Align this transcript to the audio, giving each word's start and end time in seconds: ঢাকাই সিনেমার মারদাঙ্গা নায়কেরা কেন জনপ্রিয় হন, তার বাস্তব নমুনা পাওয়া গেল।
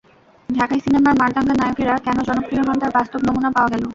ঢাকাই 0.49 0.79
সিনেমার 0.79 1.13
মারদাঙ্গা 1.19 1.55
নায়কেরা 1.55 1.95
কেন 2.05 2.17
জনপ্রিয় 2.27 2.63
হন, 2.67 2.75
তার 2.81 2.91
বাস্তব 2.97 3.19
নমুনা 3.27 3.49
পাওয়া 3.55 3.69
গেল। 3.73 3.83